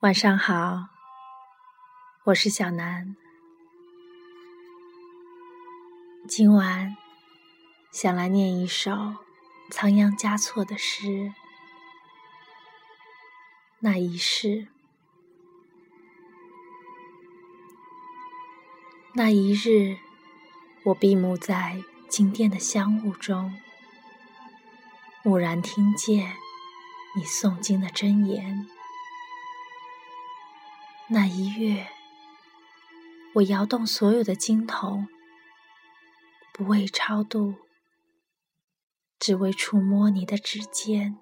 [0.00, 0.88] 晚上好，
[2.24, 3.16] 我是小南。
[6.28, 6.94] 今晚
[7.90, 8.92] 想来念一首
[9.70, 11.32] 仓央嘉措的诗。
[13.78, 14.68] 那一世，
[19.14, 19.96] 那一日，
[20.84, 23.58] 我闭目在金殿的香雾中，
[25.24, 26.36] 蓦然听见
[27.16, 28.68] 你诵经的真言。
[31.08, 31.86] 那一月，
[33.34, 35.06] 我摇动所有的经筒，
[36.52, 37.54] 不为超度，
[39.16, 41.16] 只为触摸你的指尖。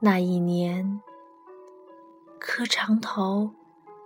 [0.00, 1.02] 那一年，
[2.40, 3.54] 磕长头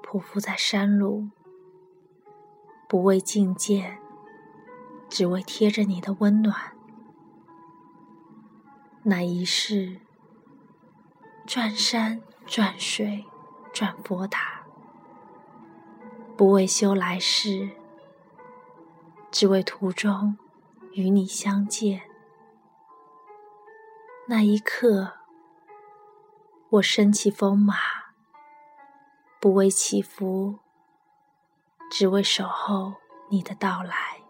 [0.02, 1.30] 匍匐在山路，
[2.88, 4.00] 不为觐见，
[5.08, 6.77] 只为贴着你的温暖。
[9.05, 10.00] 那一世，
[11.47, 13.24] 转山转水。
[13.77, 14.62] 转佛塔，
[16.34, 17.69] 不为修来世，
[19.30, 20.38] 只为途中
[20.92, 22.00] 与你相见。
[24.28, 25.12] 那一刻，
[26.70, 27.74] 我身骑风马，
[29.38, 30.61] 不为祈福，
[31.90, 32.94] 只为守候
[33.28, 34.22] 你的到来。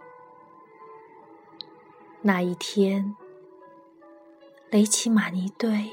[2.23, 3.15] 那一天，
[4.71, 5.93] 雷起玛尼堆，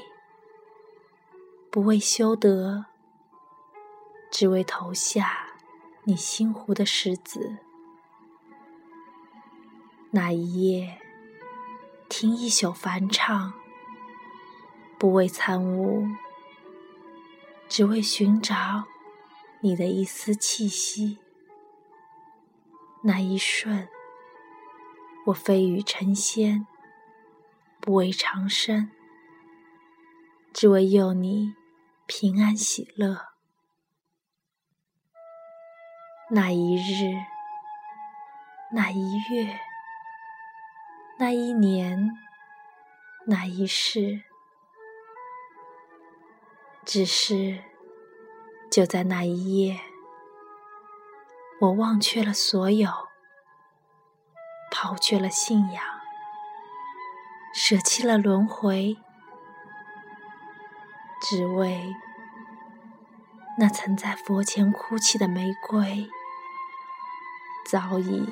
[1.70, 2.86] 不为修德。
[4.34, 5.54] 只为投下
[6.02, 7.58] 你心湖的石子，
[10.10, 11.00] 那一夜
[12.08, 13.54] 听一宿梵唱，
[14.98, 16.08] 不为参悟，
[17.68, 18.86] 只为寻找
[19.60, 21.20] 你的一丝气息。
[23.04, 23.88] 那一瞬，
[25.26, 26.66] 我飞羽成仙，
[27.80, 28.90] 不为长生，
[30.52, 31.54] 只为佑你
[32.08, 33.33] 平安喜乐。
[36.36, 37.14] 那一日，
[38.72, 39.56] 那一月，
[41.16, 42.10] 那一年，
[43.24, 44.24] 那一世，
[46.84, 47.62] 只是
[48.68, 49.78] 就在那一夜，
[51.60, 52.90] 我忘却了所有，
[54.72, 55.84] 抛却了信仰，
[57.54, 58.96] 舍弃了轮回，
[61.22, 61.94] 只为
[63.56, 66.10] 那曾在佛前哭泣的玫瑰。
[67.74, 68.24] 早已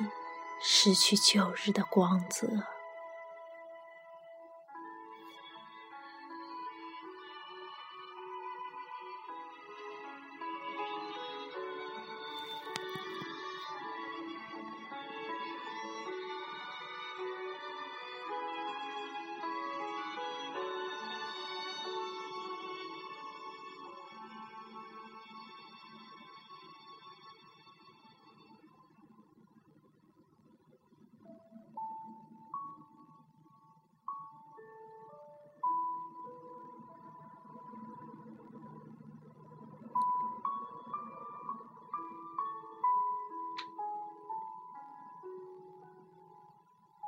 [0.61, 2.47] 失去旧日的光泽。